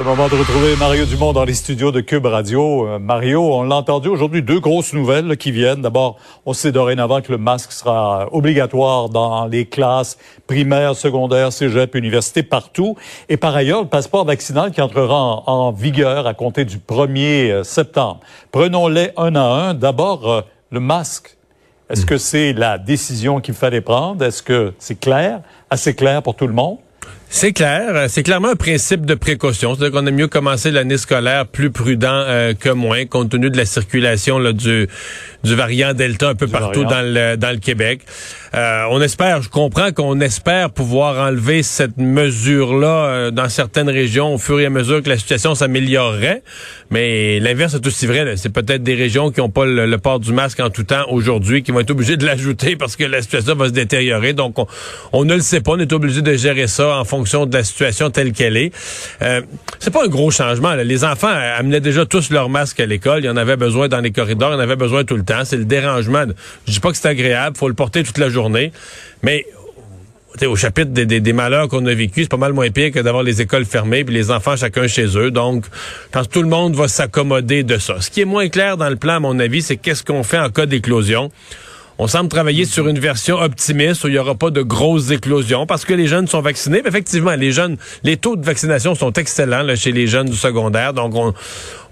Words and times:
Le 0.00 0.06
moment 0.06 0.28
de 0.28 0.34
retrouver 0.34 0.76
Mario 0.76 1.04
Dumont 1.04 1.34
dans 1.34 1.44
les 1.44 1.52
studios 1.52 1.92
de 1.92 2.00
Cube 2.00 2.24
Radio. 2.24 2.86
Euh, 2.86 2.98
Mario, 2.98 3.54
on 3.54 3.64
l'a 3.64 3.76
entendu 3.76 4.08
aujourd'hui, 4.08 4.40
deux 4.40 4.58
grosses 4.58 4.94
nouvelles 4.94 5.26
là, 5.26 5.36
qui 5.36 5.50
viennent. 5.50 5.82
D'abord, 5.82 6.16
on 6.46 6.54
sait 6.54 6.72
dorénavant 6.72 7.20
que 7.20 7.30
le 7.30 7.36
masque 7.36 7.70
sera 7.70 8.26
obligatoire 8.32 9.10
dans 9.10 9.44
les 9.44 9.66
classes 9.66 10.16
primaires, 10.46 10.96
secondaires, 10.96 11.52
cégep, 11.52 11.94
universités, 11.94 12.42
partout. 12.42 12.96
Et 13.28 13.36
par 13.36 13.54
ailleurs, 13.54 13.82
le 13.82 13.88
passeport 13.88 14.24
vaccinal 14.24 14.70
qui 14.70 14.80
entrera 14.80 15.22
en, 15.22 15.42
en 15.46 15.70
vigueur 15.70 16.26
à 16.26 16.32
compter 16.32 16.64
du 16.64 16.78
1er 16.78 17.50
euh, 17.50 17.62
septembre. 17.62 18.20
Prenons-les 18.52 19.10
un 19.18 19.34
à 19.34 19.42
un. 19.42 19.74
D'abord, 19.74 20.30
euh, 20.30 20.40
le 20.70 20.80
masque. 20.80 21.36
Est-ce 21.90 22.06
que 22.06 22.16
c'est 22.16 22.54
la 22.54 22.78
décision 22.78 23.40
qu'il 23.40 23.54
fallait 23.54 23.82
prendre? 23.82 24.24
Est-ce 24.24 24.42
que 24.42 24.72
c'est 24.78 24.98
clair, 24.98 25.42
assez 25.68 25.94
clair 25.94 26.22
pour 26.22 26.36
tout 26.36 26.46
le 26.46 26.54
monde? 26.54 26.78
C'est 27.32 27.52
clair, 27.52 28.06
c'est 28.08 28.24
clairement 28.24 28.48
un 28.48 28.56
principe 28.56 29.06
de 29.06 29.14
précaution. 29.14 29.76
C'est-à-dire 29.76 29.96
qu'on 30.00 30.04
a 30.04 30.10
mieux 30.10 30.26
commencer 30.26 30.72
l'année 30.72 30.98
scolaire 30.98 31.46
plus 31.46 31.70
prudent 31.70 32.24
euh, 32.26 32.54
que 32.54 32.70
moins, 32.70 33.06
compte 33.06 33.30
tenu 33.30 33.50
de 33.50 33.56
la 33.56 33.66
circulation 33.66 34.40
là, 34.40 34.52
du, 34.52 34.88
du 35.44 35.54
variant 35.54 35.94
Delta 35.94 36.30
un 36.30 36.34
peu 36.34 36.46
Du 36.46 36.52
partout 36.52 36.82
variant. 36.82 36.90
dans 36.90 37.14
le, 37.14 37.36
dans 37.36 37.52
le 37.52 37.58
Québec. 37.58 38.00
Euh, 38.54 38.82
on 38.90 39.00
espère, 39.00 39.42
je 39.42 39.48
comprends 39.48 39.92
qu'on 39.92 40.18
espère 40.20 40.70
pouvoir 40.70 41.24
enlever 41.24 41.62
cette 41.62 41.98
mesure-là 41.98 42.88
euh, 43.06 43.30
dans 43.30 43.48
certaines 43.48 43.88
régions 43.88 44.34
au 44.34 44.38
fur 44.38 44.58
et 44.58 44.66
à 44.66 44.70
mesure 44.70 45.00
que 45.00 45.08
la 45.08 45.16
situation 45.16 45.54
s'améliorerait, 45.54 46.42
mais 46.90 47.38
l'inverse 47.38 47.74
est 47.74 47.86
aussi 47.86 48.08
vrai. 48.08 48.34
C'est 48.38 48.52
peut-être 48.52 48.82
des 48.82 48.96
régions 48.96 49.30
qui 49.30 49.38
n'ont 49.38 49.50
pas 49.50 49.66
le, 49.66 49.86
le 49.86 49.98
port 49.98 50.18
du 50.18 50.32
masque 50.32 50.58
en 50.58 50.70
tout 50.70 50.82
temps 50.82 51.04
aujourd'hui 51.08 51.62
qui 51.62 51.70
vont 51.70 51.78
être 51.78 51.92
obligées 51.92 52.16
de 52.16 52.26
l'ajouter 52.26 52.74
parce 52.74 52.96
que 52.96 53.04
la 53.04 53.22
situation 53.22 53.54
va 53.54 53.66
se 53.68 53.72
détériorer. 53.72 54.32
Donc, 54.32 54.58
on, 54.58 54.66
on 55.12 55.24
ne 55.24 55.34
le 55.34 55.42
sait 55.42 55.60
pas. 55.60 55.70
On 55.74 55.78
est 55.78 55.92
obligé 55.92 56.22
de 56.22 56.34
gérer 56.34 56.66
ça 56.66 56.98
en 56.98 57.04
fonction 57.04 57.19
de 57.22 57.56
la 57.56 57.64
situation 57.64 58.10
telle 58.10 58.32
qu'elle 58.32 58.56
est. 58.56 58.72
Euh, 59.22 59.42
c'est 59.78 59.92
pas 59.92 60.04
un 60.04 60.08
gros 60.08 60.30
changement. 60.30 60.74
Les 60.74 61.04
enfants 61.04 61.28
amenaient 61.28 61.80
déjà 61.80 62.06
tous 62.06 62.30
leur 62.30 62.48
masque 62.48 62.80
à 62.80 62.86
l'école. 62.86 63.20
Il 63.20 63.26
y 63.26 63.30
en 63.30 63.36
avait 63.36 63.56
besoin 63.56 63.88
dans 63.88 64.00
les 64.00 64.12
corridors. 64.12 64.50
Il 64.50 64.54
y 64.54 64.56
en 64.56 64.60
avait 64.60 64.76
besoin 64.76 65.04
tout 65.04 65.16
le 65.16 65.24
temps. 65.24 65.44
C'est 65.44 65.56
le 65.56 65.64
dérangement. 65.64 66.24
Je 66.66 66.72
dis 66.72 66.80
pas 66.80 66.90
que 66.90 66.96
c'est 66.96 67.08
agréable. 67.08 67.56
faut 67.56 67.68
le 67.68 67.74
porter 67.74 68.02
toute 68.02 68.18
la 68.18 68.28
journée. 68.28 68.72
Mais 69.22 69.46
au 70.46 70.56
chapitre 70.56 70.90
des 70.92 71.32
malheurs 71.32 71.68
qu'on 71.68 71.84
a 71.86 71.94
vécu, 71.94 72.22
c'est 72.22 72.30
pas 72.30 72.36
mal 72.36 72.52
moins 72.52 72.70
pire 72.70 72.92
que 72.92 73.00
d'avoir 73.00 73.22
les 73.22 73.40
écoles 73.40 73.64
fermées 73.64 74.04
puis 74.04 74.14
les 74.14 74.30
enfants 74.30 74.56
chacun 74.56 74.86
chez 74.86 75.06
eux. 75.16 75.30
Donc, 75.30 75.64
je 75.64 76.10
pense 76.10 76.28
que 76.28 76.32
tout 76.32 76.42
le 76.42 76.48
monde 76.48 76.74
va 76.74 76.88
s'accommoder 76.88 77.62
de 77.62 77.78
ça. 77.78 78.00
Ce 78.00 78.10
qui 78.10 78.20
est 78.20 78.26
moins 78.26 78.48
clair 78.48 78.76
dans 78.76 78.88
le 78.88 78.96
plan, 78.96 79.14
à 79.14 79.20
mon 79.20 79.38
avis, 79.38 79.62
c'est 79.62 79.76
qu'est-ce 79.76 80.04
qu'on 80.04 80.22
fait 80.22 80.38
en 80.38 80.50
cas 80.50 80.66
d'éclosion. 80.66 81.30
On 82.02 82.06
semble 82.06 82.30
travailler 82.30 82.64
sur 82.64 82.88
une 82.88 82.98
version 82.98 83.36
optimiste 83.36 84.04
où 84.04 84.08
il 84.08 84.12
n'y 84.12 84.18
aura 84.18 84.34
pas 84.34 84.48
de 84.48 84.62
grosses 84.62 85.10
éclosions 85.10 85.66
parce 85.66 85.84
que 85.84 85.92
les 85.92 86.06
jeunes 86.06 86.26
sont 86.26 86.40
vaccinés. 86.40 86.80
Mais 86.82 86.88
effectivement, 86.88 87.34
les 87.34 87.52
jeunes, 87.52 87.76
les 88.04 88.16
taux 88.16 88.36
de 88.36 88.42
vaccination 88.46 88.94
sont 88.94 89.12
excellents 89.12 89.66
chez 89.76 89.92
les 89.92 90.06
jeunes 90.06 90.30
du 90.30 90.36
secondaire. 90.36 90.94
Donc, 90.94 91.12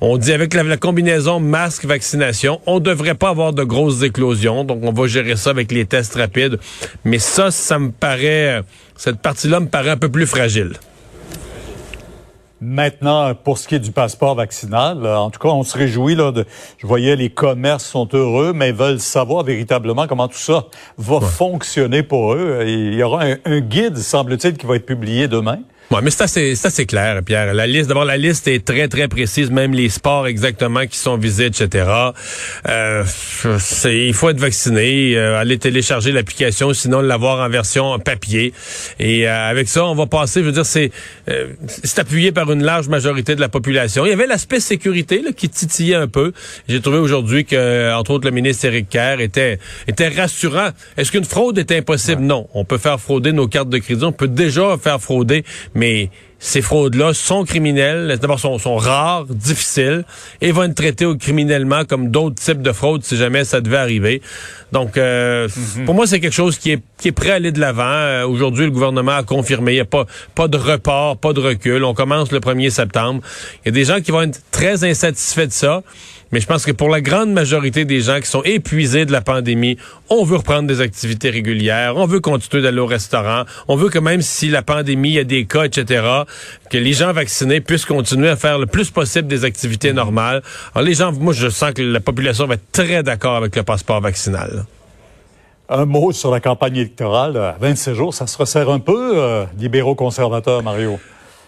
on, 0.00 0.16
dit 0.16 0.32
avec 0.32 0.54
la, 0.54 0.62
la 0.62 0.78
combinaison 0.78 1.40
masque-vaccination, 1.40 2.62
on 2.64 2.80
devrait 2.80 3.16
pas 3.16 3.28
avoir 3.28 3.52
de 3.52 3.64
grosses 3.64 4.02
éclosions. 4.02 4.64
Donc, 4.64 4.78
on 4.82 4.92
va 4.92 5.06
gérer 5.08 5.36
ça 5.36 5.50
avec 5.50 5.70
les 5.72 5.84
tests 5.84 6.14
rapides. 6.14 6.58
Mais 7.04 7.18
ça, 7.18 7.50
ça 7.50 7.78
me 7.78 7.90
paraît, 7.90 8.62
cette 8.96 9.20
partie-là 9.20 9.60
me 9.60 9.68
paraît 9.68 9.90
un 9.90 9.98
peu 9.98 10.08
plus 10.08 10.24
fragile. 10.24 10.72
Maintenant, 12.60 13.34
pour 13.34 13.56
ce 13.56 13.68
qui 13.68 13.76
est 13.76 13.80
du 13.80 13.92
passeport 13.92 14.34
vaccinal, 14.34 15.06
euh, 15.06 15.16
en 15.16 15.30
tout 15.30 15.38
cas, 15.38 15.50
on 15.50 15.62
se 15.62 15.78
réjouit. 15.78 16.16
Là, 16.16 16.32
de, 16.32 16.44
je 16.78 16.86
voyais 16.88 17.14
les 17.14 17.30
commerces 17.30 17.84
sont 17.84 18.08
heureux, 18.12 18.52
mais 18.52 18.72
veulent 18.72 18.98
savoir 18.98 19.44
véritablement 19.44 20.08
comment 20.08 20.26
tout 20.26 20.38
ça 20.38 20.64
va 20.96 21.20
fonctionner 21.20 22.02
pour 22.02 22.34
eux. 22.34 22.64
Il 22.66 22.94
y 22.94 23.02
aura 23.04 23.24
un, 23.24 23.36
un 23.44 23.60
guide, 23.60 23.96
semble-t-il, 23.96 24.56
qui 24.56 24.66
va 24.66 24.74
être 24.74 24.86
publié 24.86 25.28
demain. 25.28 25.58
Ouais, 25.90 26.00
mais 26.02 26.10
c'est 26.10 26.24
assez, 26.24 26.54
c'est 26.54 26.66
assez 26.68 26.84
clair, 26.84 27.22
Pierre. 27.24 27.54
La 27.54 27.66
liste, 27.66 27.88
d'abord, 27.88 28.04
la 28.04 28.18
liste 28.18 28.46
est 28.46 28.62
très, 28.62 28.88
très 28.88 29.08
précise, 29.08 29.50
même 29.50 29.72
les 29.72 29.88
sports 29.88 30.26
exactement 30.26 30.86
qui 30.86 30.98
sont 30.98 31.16
visés, 31.16 31.46
etc. 31.46 31.86
Euh, 32.68 33.04
il 33.86 34.12
faut 34.12 34.28
être 34.28 34.38
vacciné, 34.38 35.16
euh, 35.16 35.38
aller 35.38 35.56
télécharger 35.56 36.12
l'application, 36.12 36.74
sinon 36.74 37.00
l'avoir 37.00 37.40
en 37.40 37.48
version 37.48 37.98
papier. 38.00 38.52
Et 38.98 39.26
euh, 39.26 39.48
avec 39.48 39.66
ça, 39.66 39.86
on 39.86 39.94
va 39.94 40.04
passer, 40.04 40.40
je 40.40 40.44
veux 40.44 40.52
dire, 40.52 40.66
c'est, 40.66 40.90
euh, 41.30 41.54
c'est 41.82 41.98
appuyé 42.00 42.32
par 42.32 42.52
une 42.52 42.62
large 42.62 42.88
majorité 42.88 43.34
de 43.34 43.40
la 43.40 43.48
population. 43.48 44.04
Il 44.04 44.10
y 44.10 44.12
avait 44.12 44.26
l'aspect 44.26 44.60
sécurité 44.60 45.22
là, 45.22 45.30
qui 45.34 45.48
titillait 45.48 45.94
un 45.94 46.08
peu. 46.08 46.34
J'ai 46.68 46.82
trouvé 46.82 46.98
aujourd'hui 46.98 47.46
que, 47.46 47.94
entre 47.94 48.10
autres, 48.10 48.26
le 48.26 48.34
ministre 48.34 48.66
Éric 48.66 48.90
Kerr 48.90 49.20
était, 49.20 49.58
était 49.86 50.08
rassurant. 50.08 50.68
Est-ce 50.98 51.10
qu'une 51.12 51.24
fraude 51.24 51.56
est 51.56 51.72
impossible? 51.72 52.20
Non. 52.20 52.46
On 52.52 52.66
peut 52.66 52.76
faire 52.76 53.00
frauder 53.00 53.32
nos 53.32 53.48
cartes 53.48 53.70
de 53.70 53.78
crédit. 53.78 54.04
On 54.04 54.12
peut 54.12 54.28
déjà 54.28 54.76
faire 54.76 55.00
frauder 55.00 55.44
mais 55.78 56.10
ces 56.38 56.62
fraudes-là 56.62 57.14
sont 57.14 57.44
criminelles. 57.44 58.16
D'abord, 58.20 58.38
sont, 58.38 58.58
sont 58.58 58.76
rares, 58.76 59.24
difficiles, 59.26 60.04
et 60.40 60.52
vont 60.52 60.64
être 60.64 60.74
traitées 60.74 61.06
criminellement 61.18 61.84
comme 61.84 62.10
d'autres 62.10 62.36
types 62.36 62.62
de 62.62 62.72
fraudes 62.72 63.02
si 63.02 63.16
jamais 63.16 63.44
ça 63.44 63.60
devait 63.60 63.76
arriver. 63.76 64.22
Donc, 64.72 64.96
euh, 64.96 65.48
pour 65.86 65.94
moi, 65.94 66.06
c'est 66.06 66.20
quelque 66.20 66.34
chose 66.34 66.58
qui 66.58 66.72
est, 66.72 66.82
qui 66.98 67.08
est 67.08 67.12
prêt 67.12 67.30
à 67.30 67.34
aller 67.34 67.52
de 67.52 67.60
l'avant. 67.60 67.82
Euh, 67.84 68.26
Aujourd'hui, 68.26 68.66
le 68.66 68.70
gouvernement 68.70 69.16
a 69.16 69.22
confirmé. 69.22 69.72
Il 69.72 69.76
n'y 69.76 69.80
a 69.80 69.86
pas, 69.86 70.04
pas 70.34 70.48
de 70.48 70.58
report, 70.58 71.16
pas 71.16 71.32
de 71.32 71.40
recul. 71.40 71.84
On 71.84 71.94
commence 71.94 72.30
le 72.30 72.40
1er 72.40 72.70
septembre. 72.70 73.22
Il 73.64 73.66
y 73.66 73.70
a 73.70 73.72
des 73.72 73.84
gens 73.84 74.00
qui 74.00 74.10
vont 74.10 74.22
être 74.22 74.40
très 74.50 74.84
insatisfaits 74.84 75.46
de 75.46 75.52
ça. 75.52 75.82
Mais 76.30 76.40
je 76.40 76.46
pense 76.46 76.66
que 76.66 76.72
pour 76.72 76.90
la 76.90 77.00
grande 77.00 77.32
majorité 77.32 77.84
des 77.84 78.00
gens 78.00 78.20
qui 78.20 78.26
sont 78.26 78.42
épuisés 78.42 79.06
de 79.06 79.12
la 79.12 79.22
pandémie, 79.22 79.78
on 80.10 80.24
veut 80.24 80.36
reprendre 80.36 80.68
des 80.68 80.80
activités 80.80 81.30
régulières, 81.30 81.96
on 81.96 82.06
veut 82.06 82.20
continuer 82.20 82.62
d'aller 82.62 82.80
au 82.80 82.86
restaurant, 82.86 83.44
on 83.66 83.76
veut 83.76 83.88
que 83.88 83.98
même 83.98 84.20
si 84.20 84.48
la 84.48 84.62
pandémie, 84.62 85.10
il 85.10 85.14
y 85.14 85.18
a 85.18 85.24
des 85.24 85.46
cas, 85.46 85.64
etc., 85.64 86.04
que 86.70 86.78
les 86.78 86.92
gens 86.92 87.12
vaccinés 87.12 87.60
puissent 87.60 87.84
continuer 87.84 88.28
à 88.28 88.36
faire 88.36 88.58
le 88.58 88.66
plus 88.66 88.90
possible 88.90 89.28
des 89.28 89.44
activités 89.44 89.92
normales. 89.92 90.42
Alors 90.74 90.86
les 90.86 90.94
gens, 90.94 91.12
moi 91.12 91.32
je 91.32 91.48
sens 91.48 91.72
que 91.72 91.82
la 91.82 92.00
population 92.00 92.46
va 92.46 92.54
être 92.54 92.72
très 92.72 93.02
d'accord 93.02 93.36
avec 93.36 93.54
le 93.56 93.62
passeport 93.62 94.00
vaccinal. 94.00 94.64
Un 95.70 95.84
mot 95.84 96.12
sur 96.12 96.30
la 96.30 96.40
campagne 96.40 96.76
électorale. 96.76 97.36
À 97.36 97.56
27 97.60 97.94
jours, 97.94 98.14
ça 98.14 98.26
se 98.26 98.38
resserre 98.38 98.70
un 98.70 98.78
peu, 98.78 99.18
euh, 99.18 99.44
libéraux 99.58 99.94
conservateurs, 99.94 100.62
Mario. 100.62 100.98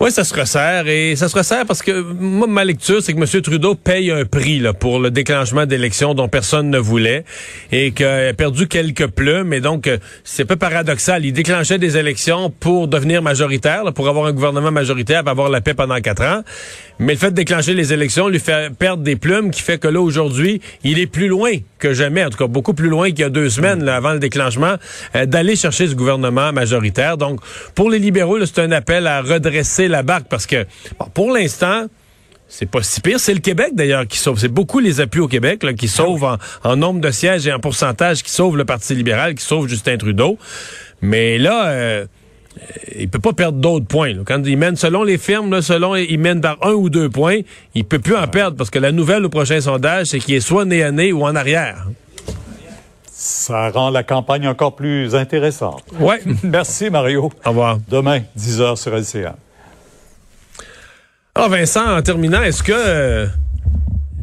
Oui, 0.02 0.10
ça 0.10 0.24
se 0.24 0.32
resserre 0.32 0.88
et 0.88 1.14
ça 1.14 1.28
se 1.28 1.36
resserre 1.36 1.66
parce 1.66 1.82
que 1.82 2.00
moi, 2.00 2.46
ma 2.46 2.64
lecture, 2.64 3.02
c'est 3.02 3.12
que 3.12 3.18
M. 3.18 3.42
Trudeau 3.42 3.74
paye 3.74 4.10
un 4.10 4.24
prix 4.24 4.58
là, 4.58 4.72
pour 4.72 4.98
le 4.98 5.10
déclenchement 5.10 5.66
d'élections 5.66 6.14
dont 6.14 6.26
personne 6.26 6.70
ne 6.70 6.78
voulait 6.78 7.26
et 7.70 7.92
qu'il 7.92 8.06
a 8.06 8.32
perdu 8.32 8.66
quelques 8.66 9.08
plumes. 9.08 9.52
Et 9.52 9.60
donc, 9.60 9.86
euh, 9.86 9.98
c'est 10.24 10.46
peu 10.46 10.56
paradoxal. 10.56 11.26
Il 11.26 11.34
déclenchait 11.34 11.76
des 11.76 11.98
élections 11.98 12.48
pour 12.48 12.88
devenir 12.88 13.20
majoritaire, 13.20 13.84
là, 13.84 13.92
pour 13.92 14.08
avoir 14.08 14.24
un 14.24 14.32
gouvernement 14.32 14.70
majoritaire, 14.70 15.20
pour 15.20 15.32
avoir 15.32 15.50
la 15.50 15.60
paix 15.60 15.74
pendant 15.74 16.00
quatre 16.00 16.22
ans. 16.22 16.44
Mais 16.98 17.12
le 17.12 17.18
fait 17.18 17.30
de 17.30 17.36
déclencher 17.36 17.74
les 17.74 17.92
élections 17.92 18.28
lui 18.28 18.40
fait 18.40 18.72
perdre 18.74 19.02
des 19.02 19.16
plumes 19.16 19.50
qui 19.50 19.60
fait 19.60 19.76
que 19.76 19.88
là, 19.88 20.00
aujourd'hui, 20.00 20.62
il 20.82 20.98
est 20.98 21.06
plus 21.06 21.28
loin 21.28 21.50
que 21.78 21.92
jamais, 21.92 22.24
en 22.24 22.30
tout 22.30 22.38
cas 22.38 22.46
beaucoup 22.46 22.74
plus 22.74 22.88
loin 22.88 23.08
qu'il 23.08 23.20
y 23.20 23.24
a 23.24 23.30
deux 23.30 23.50
semaines 23.50 23.84
là, 23.84 23.96
avant 23.96 24.12
le 24.12 24.18
déclenchement, 24.18 24.76
euh, 25.14 25.26
d'aller 25.26 25.56
chercher 25.56 25.88
ce 25.88 25.94
gouvernement 25.94 26.52
majoritaire. 26.52 27.18
Donc, 27.18 27.40
pour 27.74 27.90
les 27.90 27.98
libéraux, 27.98 28.38
c'est 28.46 28.60
un 28.60 28.72
appel 28.72 29.06
à 29.06 29.20
redresser 29.20 29.89
la 29.90 30.02
barque 30.02 30.26
parce 30.28 30.46
que, 30.46 30.66
bon, 30.98 31.06
pour 31.12 31.32
l'instant, 31.32 31.86
c'est 32.48 32.66
pas 32.66 32.82
si 32.82 33.00
pire. 33.00 33.20
C'est 33.20 33.34
le 33.34 33.40
Québec, 33.40 33.70
d'ailleurs, 33.74 34.06
qui 34.06 34.18
sauve. 34.18 34.38
C'est 34.38 34.48
beaucoup 34.48 34.80
les 34.80 35.00
appuis 35.00 35.20
au 35.20 35.28
Québec 35.28 35.62
là, 35.62 35.72
qui 35.72 35.88
sauvent 35.88 36.24
en, 36.24 36.36
en 36.64 36.76
nombre 36.76 37.00
de 37.00 37.10
sièges 37.10 37.46
et 37.46 37.52
en 37.52 37.60
pourcentage, 37.60 38.22
qui 38.22 38.30
sauvent 38.30 38.56
le 38.56 38.64
Parti 38.64 38.94
libéral, 38.94 39.34
qui 39.34 39.44
sauvent 39.44 39.68
Justin 39.68 39.96
Trudeau. 39.96 40.36
Mais 41.00 41.38
là, 41.38 41.68
euh, 41.68 42.06
il 42.96 43.08
peut 43.08 43.20
pas 43.20 43.32
perdre 43.32 43.58
d'autres 43.58 43.86
points. 43.86 44.12
là. 44.12 44.22
Quand 44.24 44.42
il 44.44 44.56
mène, 44.58 44.76
selon 44.76 45.04
les 45.04 45.18
firmes, 45.18 45.50
là, 45.50 45.62
selon 45.62 45.94
il 45.96 46.18
mène 46.18 46.40
par 46.40 46.58
un 46.62 46.72
ou 46.72 46.90
deux 46.90 47.08
points, 47.08 47.40
il 47.74 47.84
peut 47.84 47.98
plus 47.98 48.16
en 48.16 48.26
perdre 48.26 48.56
parce 48.56 48.70
que 48.70 48.78
la 48.78 48.92
nouvelle 48.92 49.24
au 49.24 49.28
prochain 49.28 49.60
sondage, 49.60 50.08
c'est 50.08 50.18
qu'il 50.18 50.34
est 50.34 50.40
soit 50.40 50.64
nez 50.64 50.82
à 50.82 50.90
nez 50.90 51.12
ou 51.12 51.22
en 51.24 51.36
arrière. 51.36 51.86
Ça 53.06 53.68
rend 53.70 53.90
la 53.90 54.02
campagne 54.02 54.48
encore 54.48 54.74
plus 54.74 55.14
intéressante. 55.14 55.84
Ouais. 55.98 56.20
Merci, 56.42 56.90
Mario. 56.90 57.30
Au 57.44 57.50
revoir. 57.50 57.78
Demain, 57.88 58.20
10h 58.38 58.76
sur 58.76 58.96
LCA. 58.96 59.36
Alors 61.34 61.48
Vincent, 61.48 61.96
en 61.96 62.02
terminant, 62.02 62.42
est-ce 62.42 62.62
que 62.62 62.72
euh, 62.74 63.26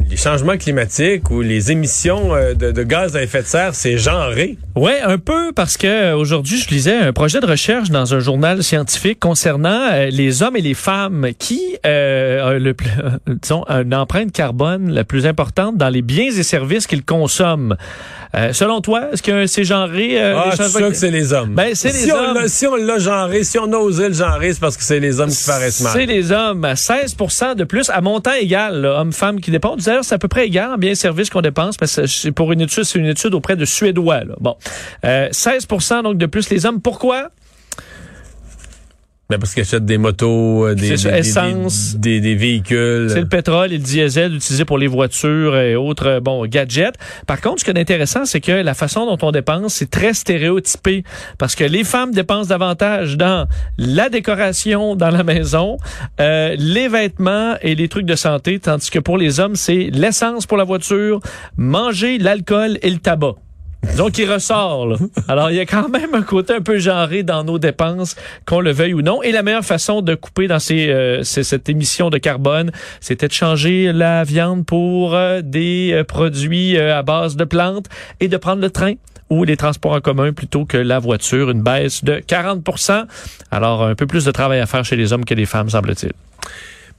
les 0.10 0.16
changements 0.16 0.58
climatiques 0.58 1.30
ou 1.32 1.42
les 1.42 1.72
émissions 1.72 2.34
euh, 2.34 2.54
de, 2.54 2.72
de 2.72 2.84
gaz 2.84 3.16
à 3.18 3.24
effet 3.24 3.42
de 3.42 3.48
serre, 3.48 3.76
c'est 3.76 3.98
genré? 3.98 4.58
Ouais, 4.76 5.02
un 5.02 5.18
peu 5.18 5.52
parce 5.54 5.76
que 5.76 5.88
euh, 5.88 6.16
aujourd'hui, 6.16 6.58
je 6.58 6.70
lisais 6.70 6.96
un 6.98 7.12
projet 7.12 7.42
de 7.42 7.46
recherche 7.46 7.90
dans 7.90 8.14
un 8.14 8.20
journal 8.20 8.64
scientifique 8.64 9.20
concernant 9.20 9.90
euh, 9.92 10.06
les 10.10 10.44
hommes 10.44 10.56
et 10.56 10.62
les 10.62 10.76
femmes 10.76 11.28
qui 11.38 11.60
euh, 11.86 12.56
ont 12.56 12.60
le, 12.60 12.74
plus- 12.74 12.90
disons, 13.42 13.66
une 13.68 13.94
empreinte 13.94 14.32
carbone 14.32 14.92
la 14.94 15.04
plus 15.04 15.26
importante 15.26 15.76
dans 15.78 15.90
les 15.90 16.02
biens 16.02 16.32
et 16.32 16.44
services 16.44 16.88
qu'ils 16.88 17.04
consomment. 17.04 17.76
Selon 18.52 18.82
toi, 18.82 19.06
est-ce 19.14 19.24
que 19.24 19.48
c'est 19.48 19.64
genré 19.64 20.22
Ah, 20.22 20.52
c'est 20.56 20.68
sûr 20.70 20.90
que 20.90 20.94
c'est 20.94 21.10
les 21.10 21.34
hommes. 21.34 21.56
Ben, 21.56 21.74
c'est 21.74 21.90
si 21.90 22.06
les 22.06 22.12
on 22.12 22.18
hommes. 22.18 22.48
si 22.48 22.68
on 22.68 22.76
l'a 22.76 23.00
genré, 23.00 23.44
si 23.44 23.58
on 23.58 23.72
a 23.74 23.78
osé 23.78 24.10
le 24.10 24.14
genrer, 24.14 24.54
c'est 24.54 24.60
parce 24.60 24.78
que 24.78 24.84
c'est 24.84 25.00
les 25.00 25.20
hommes 25.20 25.32
qui 25.32 25.44
paraissent 25.46 25.82
mal. 25.82 25.94
C'est 25.94 26.06
les 26.06 26.32
hommes. 26.32 26.68
16 26.76 27.16
de 27.58 27.64
plus 27.64 27.90
à 27.90 28.00
montant 28.02 28.34
égal, 28.34 28.86
hommes-femmes 28.86 29.40
qui 29.42 29.50
dépendent. 29.50 29.82
C'est 30.04 30.16
à 30.16 30.18
peu 30.18 30.28
près 30.28 30.48
égal 30.48 30.72
en 30.72 30.78
biens 30.78 30.92
et 30.92 30.96
services 30.96 31.30
qu'on 31.30 31.42
dépense, 31.42 31.78
parce 31.78 31.96
que 31.96 32.30
pour 32.30 32.52
une 32.52 32.62
étude, 32.62 32.84
c'est 32.84 33.00
une 33.00 33.06
étude 33.06 33.34
auprès 33.34 33.56
de 33.56 33.66
Suédois. 33.66 34.24
Là. 34.24 34.36
Bon, 34.40 34.56
euh, 35.06 35.30
16% 35.30 36.04
donc 36.04 36.18
de 36.18 36.26
plus 36.26 36.50
les 36.50 36.66
hommes. 36.66 36.82
Pourquoi? 36.82 37.30
Ben 39.30 39.38
parce 39.40 39.54
qu'ils 39.54 39.64
achètent 39.64 39.84
des 39.86 39.98
motos, 39.98 40.68
euh, 40.68 40.74
des, 40.74 40.90
des, 40.92 41.08
essence. 41.08 41.96
des, 41.98 42.22
des- 42.22 42.22
des 42.22 42.36
véhicules. 42.36 43.10
C'est 43.10 43.20
le 43.20 43.28
pétrole 43.28 43.74
et 43.74 43.78
le 43.78 43.84
diesel 43.84 44.36
utilisés 44.36 44.64
pour 44.64 44.78
les 44.78 44.88
voitures 44.88 45.58
et 45.58 45.76
autres 45.76 46.08
euh, 46.08 46.20
bon 46.22 46.46
gadgets. 46.46 46.96
Par 47.26 47.42
contre, 47.42 47.60
ce 47.60 47.66
qui 47.66 47.72
est 47.72 47.78
intéressant, 47.80 48.24
c'est 48.24 48.40
que 48.40 48.54
la 48.54 48.74
façon 48.74 49.06
dont 49.06 49.18
on 49.28 49.32
dépense, 49.32 49.74
c'est 49.74 49.90
très 49.90 50.14
stéréotypé 50.14 51.04
parce 51.38 51.56
que 51.56 51.66
les 51.66 51.84
femmes 51.84 52.14
dépensent 52.14 52.48
davantage 52.48 53.18
dans 53.18 53.48
la 53.78 54.08
décoration 54.08 54.96
dans 54.96 55.10
la 55.10 55.26
maison, 55.26 55.76
euh, 56.22 56.56
les 56.58 56.88
vêtements 56.88 57.56
et 57.62 57.76
les 57.76 57.90
trucs 57.90 58.06
de 58.06 58.16
santé, 58.16 58.60
tandis 58.60 58.90
que 58.90 59.00
pour 59.00 59.18
les 59.18 59.42
hommes, 59.42 59.58
c'est 59.58 59.90
l'essence 59.92 60.46
pour 60.46 60.58
la 60.58 60.64
voiture, 60.64 61.20
manger, 61.58 62.18
l'alcool 62.18 62.78
et 62.82 62.90
le 62.90 63.00
tabac. 63.00 63.36
Donc, 63.96 64.18
il 64.18 64.32
ressort. 64.32 64.88
là. 64.88 64.98
Alors, 65.28 65.50
il 65.50 65.58
y 65.58 65.60
a 65.60 65.66
quand 65.66 65.90
même 65.90 66.14
un 66.14 66.22
côté 66.22 66.54
un 66.54 66.62
peu 66.62 66.78
genré 66.78 67.24
dans 67.24 67.44
nos 67.44 67.58
dépenses, 67.60 68.16
qu'on 68.46 68.60
le 68.60 68.72
veuille 68.72 68.94
ou 68.94 69.02
non. 69.02 69.24
Et 69.24 69.32
la 69.32 69.44
meilleure 69.44 69.66
façon 69.66 70.02
de 70.02 70.16
couper 70.16 70.48
dans 70.48 70.60
ces, 70.60 70.90
euh, 70.90 71.24
cette 71.24 71.70
émission 71.70 72.10
de 72.10 72.18
carbone, 72.18 72.72
c'était 73.00 73.28
de 73.28 73.34
changer 73.34 73.92
la 73.94 74.24
viande 74.24 74.66
pour 74.66 75.16
euh, 75.16 75.42
des 75.44 75.92
euh, 75.94 76.04
produits 76.04 76.78
euh, 76.78 76.98
à 76.98 77.04
base 77.04 77.36
de 77.36 77.44
plantes 77.44 77.86
et 78.20 78.28
de 78.28 78.38
prendre 78.38 78.62
le 78.62 78.70
train 78.70 78.94
ou 79.30 79.44
les 79.44 79.58
transports 79.58 79.94
en 79.94 80.02
commun 80.02 80.32
plutôt 80.32 80.66
que 80.66 80.78
la 80.78 81.00
voiture, 81.00 81.50
une 81.50 81.62
baisse 81.62 82.04
de 82.04 82.16
40% 82.16 83.06
Alors, 83.52 83.84
un 83.84 83.96
peu 83.96 84.08
plus 84.08 84.26
de 84.26 84.32
travail 84.32 84.60
à 84.60 84.66
faire 84.66 84.86
chez 84.86 84.96
les 84.96 85.12
hommes 85.12 85.26
que 85.26 85.34
les 85.34 85.46
femmes, 85.46 85.70
semble-t-il. 85.70 86.14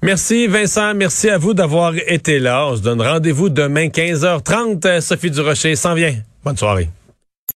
Merci 0.02 0.46
Vincent, 0.46 0.94
merci 0.94 1.28
à 1.28 1.38
vous 1.38 1.54
d'avoir 1.54 1.92
été 2.06 2.38
là. 2.38 2.66
On 2.68 2.76
se 2.76 2.82
donne 2.82 3.02
rendez-vous 3.02 3.48
demain 3.48 3.86
15h30. 3.86 5.00
Sophie 5.00 5.30
Durocher 5.30 5.74
s'en 5.74 5.94
vient. 5.94 6.14
Bonne 6.48 6.56
soirée. 6.56 6.88